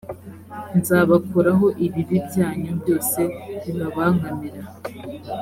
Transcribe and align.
nzabakuraho 0.77 1.65
ibibi 1.85 2.17
byanyu 2.27 2.71
byose 2.81 3.19
bibabangamira 3.63 4.61